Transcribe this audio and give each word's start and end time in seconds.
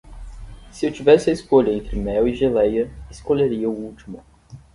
Se 0.71 0.87
eu 0.87 0.91
tivesse 0.91 1.29
a 1.29 1.33
escolha 1.33 1.71
entre 1.71 1.95
mel 1.95 2.27
e 2.27 2.33
geleia, 2.33 2.89
escolheria 3.11 3.69
o 3.69 3.79
último. 3.79 4.23